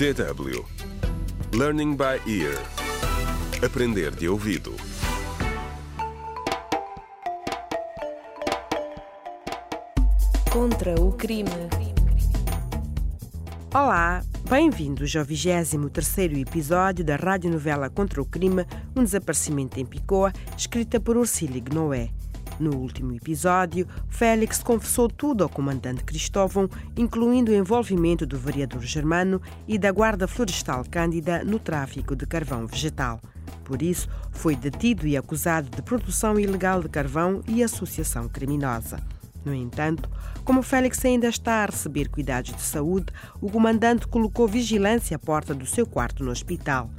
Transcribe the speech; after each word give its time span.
DW 0.00 0.64
Learning 1.52 1.94
by 1.94 2.22
Ear 2.26 2.56
Aprender 3.62 4.10
de 4.10 4.30
ouvido 4.30 4.74
Contra 10.50 10.98
o 10.98 11.12
crime. 11.12 11.50
Olá, 13.74 14.24
bem-vindos 14.48 15.14
ao 15.14 15.26
23º 15.26 16.40
episódio 16.40 17.04
da 17.04 17.16
radionovela 17.16 17.90
Contra 17.90 18.22
o 18.22 18.24
Crime, 18.24 18.64
um 18.96 19.04
desaparecimento 19.04 19.78
em 19.78 19.84
Picoa, 19.84 20.32
escrita 20.56 20.98
por 20.98 21.18
Ursílio 21.18 21.62
Noé. 21.74 22.08
No 22.60 22.76
último 22.76 23.14
episódio, 23.14 23.88
Félix 24.10 24.62
confessou 24.62 25.08
tudo 25.08 25.42
ao 25.42 25.48
comandante 25.48 26.04
Cristóvão, 26.04 26.68
incluindo 26.94 27.50
o 27.50 27.54
envolvimento 27.54 28.26
do 28.26 28.38
vereador 28.38 28.82
Germano 28.82 29.40
e 29.66 29.78
da 29.78 29.90
guarda 29.90 30.28
florestal 30.28 30.84
Cândida 30.90 31.42
no 31.42 31.58
tráfico 31.58 32.14
de 32.14 32.26
carvão 32.26 32.66
vegetal. 32.66 33.18
Por 33.64 33.80
isso, 33.80 34.10
foi 34.30 34.54
detido 34.54 35.06
e 35.06 35.16
acusado 35.16 35.70
de 35.74 35.80
produção 35.80 36.38
ilegal 36.38 36.82
de 36.82 36.90
carvão 36.90 37.42
e 37.48 37.62
associação 37.62 38.28
criminosa. 38.28 39.02
No 39.42 39.54
entanto, 39.54 40.10
como 40.44 40.60
Félix 40.60 41.02
ainda 41.02 41.28
está 41.28 41.62
a 41.62 41.66
receber 41.66 42.10
cuidados 42.10 42.54
de 42.54 42.60
saúde, 42.60 43.06
o 43.40 43.50
comandante 43.50 44.06
colocou 44.06 44.46
vigilância 44.46 45.16
à 45.16 45.18
porta 45.18 45.54
do 45.54 45.64
seu 45.64 45.86
quarto 45.86 46.22
no 46.22 46.30
hospital. 46.30 46.90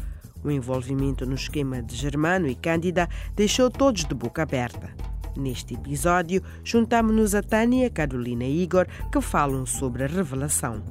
O 0.43 0.49
envolvimento 0.49 1.23
no 1.23 1.35
esquema 1.35 1.83
de 1.83 1.95
Germano 1.95 2.47
e 2.47 2.55
Cândida 2.55 3.07
deixou 3.35 3.69
todos 3.69 4.05
de 4.05 4.15
boca 4.15 4.41
aberta. 4.41 5.10
Neste 5.35 5.75
episódio, 5.75 6.43
juntamos-nos 6.63 7.33
a 7.33 7.41
Tânia, 7.41 7.89
Carolina 7.89 8.43
e 8.43 8.63
Igor, 8.63 8.85
que 9.11 9.21
falam 9.21 9.65
sobre 9.65 10.03
a 10.03 10.07
revelação. 10.07 10.83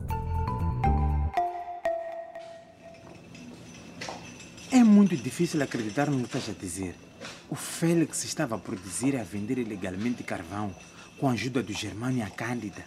É 4.73 4.83
muito 4.83 5.17
difícil 5.17 5.63
acreditar 5.63 6.09
no 6.09 6.19
que 6.19 6.25
estás 6.25 6.49
a 6.49 6.59
dizer. 6.59 6.95
O 7.51 7.55
Félix 7.55 8.25
estava 8.25 8.55
a 8.55 8.59
produzir 8.59 9.15
e 9.15 9.19
a 9.19 9.25
vender 9.25 9.59
ilegalmente 9.59 10.23
carvão 10.23 10.75
com 11.19 11.29
a 11.29 11.33
ajuda 11.33 11.63
do 11.63 11.73
Germano 11.73 12.19
e 12.19 12.23
a 12.23 12.31
Cândida. 12.31 12.85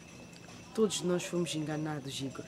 Todos 0.73 1.01
nós 1.01 1.23
fomos 1.23 1.53
enganados, 1.53 2.19
Igor. 2.19 2.45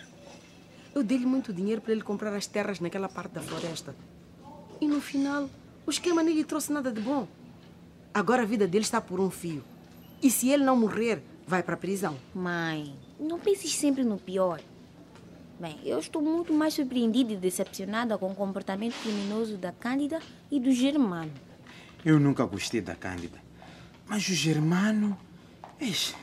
Eu 0.95 1.03
dei-lhe 1.03 1.25
muito 1.25 1.53
dinheiro 1.53 1.81
para 1.81 1.91
ele 1.91 2.01
comprar 2.01 2.33
as 2.33 2.47
terras 2.47 2.79
naquela 2.79 3.09
parte 3.09 3.33
da 3.33 3.41
floresta. 3.41 3.93
E 4.81 4.87
no 4.87 4.99
final, 4.99 5.49
o 5.85 5.91
esquema 5.91 6.23
nem 6.23 6.33
lhe 6.33 6.43
trouxe 6.43 6.71
nada 6.71 6.91
de 6.91 7.01
bom. 7.01 7.27
Agora 8.15 8.43
a 8.43 8.45
vida 8.45 8.65
dele 8.65 8.85
está 8.85 9.01
por 9.01 9.19
um 9.19 9.29
fio. 9.29 9.61
E 10.23 10.31
se 10.31 10.49
ele 10.49 10.63
não 10.63 10.77
morrer, 10.77 11.21
vai 11.45 11.61
para 11.61 11.73
a 11.73 11.77
prisão. 11.77 12.17
Mãe, 12.33 12.95
não 13.19 13.37
penses 13.37 13.75
sempre 13.75 14.05
no 14.05 14.17
pior. 14.17 14.61
Bem, 15.59 15.77
eu 15.83 15.99
estou 15.99 16.21
muito 16.21 16.53
mais 16.53 16.73
surpreendida 16.73 17.33
e 17.33 17.35
decepcionada 17.35 18.17
com 18.17 18.31
o 18.31 18.33
comportamento 18.35 18.95
criminoso 19.03 19.57
da 19.57 19.73
Cândida 19.73 20.21
e 20.49 20.61
do 20.61 20.71
Germano. 20.71 21.33
Eu 22.05 22.17
nunca 22.17 22.45
gostei 22.45 22.79
da 22.79 22.95
Cândida. 22.95 23.37
Mas 24.07 24.25
o 24.29 24.33
Germano. 24.33 25.17
Eixe, 25.77 26.15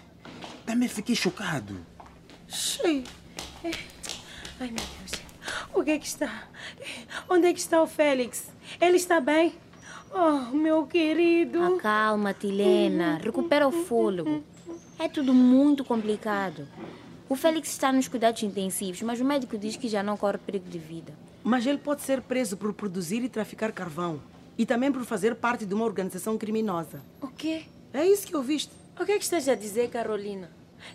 também 0.65 0.89
fiquei 0.89 1.15
chocado. 1.15 1.77
Cheio. 2.49 3.05
Ai, 3.63 4.71
meu 4.71 4.71
Deus. 4.77 5.23
O 5.75 5.85
que 5.85 5.91
é 5.91 5.99
que 5.99 6.07
está? 6.07 6.49
Onde 7.29 7.49
é 7.49 7.53
que 7.53 7.61
está 7.61 7.83
o 7.83 7.87
Félix? 7.87 8.47
Ele 8.81 8.97
está 8.97 9.21
bem? 9.21 9.53
Oh, 10.15 10.55
meu 10.55 10.87
querido. 10.87 11.63
Acalma-te, 11.63 12.47
Helena. 12.47 13.19
Recupera 13.23 13.67
o 13.67 13.73
fôlego. 13.73 14.45
É 14.99 15.09
tudo 15.09 15.33
muito 15.33 15.85
complicado. 15.85 16.69
O 17.29 17.35
Félix 17.35 17.71
está 17.71 17.91
nos 17.91 18.09
cuidados 18.09 18.43
intensivos, 18.43 19.01
mas 19.01 19.21
o 19.21 19.25
médico 19.25 19.57
diz 19.57 19.75
que 19.75 19.89
já 19.89 20.03
não 20.03 20.19
corre 20.19 20.37
perigo 20.37 20.69
de 20.69 20.79
vida. 20.79 21.15
Mas 21.43 21.67
ele 21.67 21.79
pode 21.79 22.03
ser 22.03 22.21
preso 22.21 22.59
por 22.59 22.75
produzir 22.75 23.25
e 23.25 23.29
traficar 23.29 23.73
carvão. 23.73 24.21
E 24.59 24.67
também 24.67 24.93
por 24.93 25.03
fazer 25.05 25.35
parte 25.37 25.65
de 25.65 25.75
uma 25.75 25.85
organização 25.87 26.37
criminosa. 26.37 27.01
O 27.21 27.29
quê? 27.29 27.63
É 27.93 28.07
isso 28.07 28.27
que 28.27 28.35
eu 28.37 28.43
viste. 28.43 28.71
O 29.01 29.07
que 29.07 29.13
é 29.13 29.19
que 29.19 29.25
estás 29.25 29.49
a 29.49 29.55
dizer, 29.55 29.89
Carolina? 29.89 30.51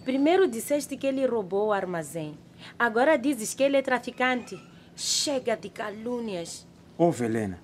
Primeiro 0.06 0.47
disseste 0.47 0.96
que 0.96 1.08
ele 1.08 1.25
roubou 1.25 1.68
o 1.68 1.74
armazém. 1.74 2.38
Agora 2.78 3.18
dizes 3.18 3.56
que 3.56 3.64
ele 3.64 3.78
é 3.78 3.81
traficante. 3.81 4.59
Chega 4.96 5.58
de 5.58 5.70
calúnias. 5.70 6.68
Ouve, 6.97 7.25
Helena. 7.25 7.59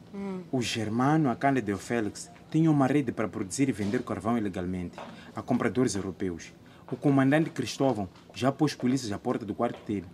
O 0.52 0.62
Germano, 0.62 1.32
a 1.32 1.36
Cândida 1.36 1.72
e 1.72 1.74
o 1.74 1.78
Félix 1.80 2.30
tinham 2.52 2.72
uma 2.72 2.86
rede 2.86 3.12
para 3.12 3.28
produzir 3.28 3.68
e 3.68 3.72
vender 3.72 4.04
carvão 4.04 4.38
ilegalmente 4.38 5.00
a 5.36 5.42
compradores 5.42 5.96
europeus. 5.96 6.54
O 6.92 6.96
comandante 6.96 7.50
Cristóvão 7.50 8.08
já 8.32 8.52
pôs 8.52 8.76
polícias 8.76 9.12
à 9.12 9.18
porta 9.18 9.44
do 9.44 9.56
quarto 9.56 9.84
dele. 9.88 10.06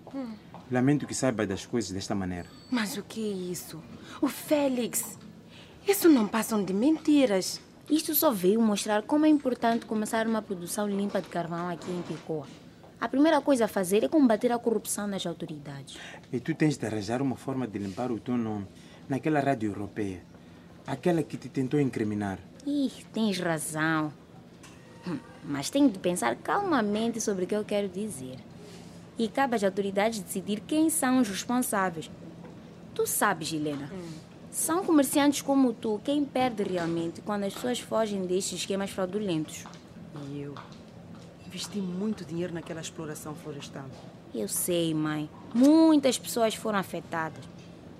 Lamento 0.71 1.05
que 1.05 1.13
saiba 1.13 1.45
das 1.45 1.65
coisas 1.65 1.91
desta 1.91 2.15
maneira. 2.15 2.47
Mas 2.71 2.95
o 2.95 3.03
que 3.03 3.29
é 3.29 3.51
isso? 3.51 3.83
O 4.21 4.29
Félix. 4.29 5.19
Isso 5.85 6.07
não 6.07 6.25
passam 6.25 6.63
de 6.63 6.73
mentiras. 6.73 7.59
Isto 7.89 8.15
só 8.15 8.31
veio 8.31 8.61
mostrar 8.61 9.01
como 9.01 9.25
é 9.25 9.29
importante 9.29 9.85
começar 9.85 10.27
uma 10.27 10.41
produção 10.41 10.87
limpa 10.87 11.21
de 11.21 11.27
carvão 11.27 11.67
aqui 11.67 11.91
em 11.91 12.01
Picoa. 12.03 12.47
A 13.01 13.09
primeira 13.09 13.41
coisa 13.41 13.65
a 13.65 13.67
fazer 13.67 14.03
é 14.05 14.07
combater 14.07 14.51
a 14.53 14.59
corrupção 14.59 15.07
nas 15.07 15.25
autoridades. 15.25 15.97
E 16.31 16.39
tu 16.39 16.55
tens 16.55 16.77
de 16.77 16.85
arranjar 16.85 17.21
uma 17.21 17.35
forma 17.35 17.67
de 17.67 17.79
limpar 17.79 18.11
o 18.11 18.19
teu 18.19 18.37
nome 18.37 18.65
naquela 19.09 19.39
rádio 19.39 19.71
europeia. 19.71 20.21
Aquela 20.87 21.21
que 21.23 21.35
te 21.35 21.49
tentou 21.49 21.79
incriminar. 21.79 22.39
Ih, 22.65 22.91
tens 23.11 23.39
razão. 23.39 24.13
Hum, 25.07 25.17
Mas 25.43 25.69
tenho 25.69 25.89
de 25.89 25.99
pensar 25.99 26.35
calmamente 26.35 27.19
sobre 27.19 27.45
o 27.45 27.47
que 27.47 27.55
eu 27.55 27.65
quero 27.65 27.89
dizer. 27.89 28.37
E 29.17 29.27
cabe 29.27 29.55
às 29.55 29.63
autoridades 29.63 30.19
decidir 30.19 30.61
quem 30.61 30.89
são 30.89 31.19
os 31.19 31.27
responsáveis. 31.27 32.09
Tu 32.95 33.05
sabes, 33.05 33.51
Helena. 33.51 33.91
São 34.51 34.83
comerciantes 34.83 35.41
como 35.41 35.73
tu 35.73 35.99
quem 36.03 36.23
perde 36.25 36.63
realmente 36.63 37.21
quando 37.21 37.43
as 37.43 37.53
pessoas 37.53 37.79
fogem 37.79 38.25
destes 38.25 38.59
esquemas 38.59 38.89
fraudulentos. 38.89 39.63
E 40.31 40.41
eu 40.41 40.55
investi 41.45 41.79
muito 41.79 42.25
dinheiro 42.25 42.53
naquela 42.53 42.81
exploração 42.81 43.35
florestal. 43.35 43.85
Eu 44.33 44.47
sei, 44.47 44.93
mãe. 44.93 45.29
Muitas 45.53 46.17
pessoas 46.17 46.55
foram 46.55 46.79
afetadas. 46.79 47.43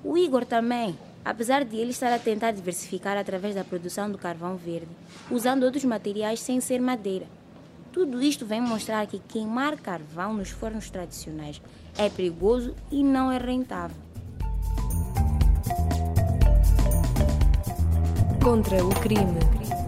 O 0.03 0.17
Igor 0.17 0.45
também. 0.45 0.97
Apesar 1.23 1.65
de 1.65 1.75
ele 1.75 1.91
estar 1.91 2.13
a 2.13 2.19
tentar 2.19 2.51
diversificar 2.51 3.17
através 3.17 3.53
da 3.53 3.63
produção 3.63 4.09
do 4.09 4.17
carvão 4.17 4.55
verde, 4.55 4.87
usando 5.29 5.63
outros 5.63 5.83
materiais 5.83 6.39
sem 6.39 6.61
ser 6.61 6.79
madeira. 6.79 7.27
Tudo 7.91 8.21
isto 8.21 8.45
vem 8.45 8.61
mostrar 8.61 9.05
que 9.05 9.19
queimar 9.19 9.75
carvão 9.77 10.33
nos 10.33 10.49
fornos 10.49 10.89
tradicionais 10.89 11.61
é 11.97 12.09
perigoso 12.09 12.73
e 12.91 13.03
não 13.03 13.31
é 13.31 13.37
rentável. 13.37 13.97
Contra 18.41 18.83
o 18.83 18.89
crime. 19.01 19.78